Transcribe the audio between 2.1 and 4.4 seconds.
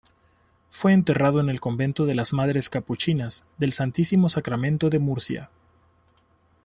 las Madres Capuchinas del Santísimo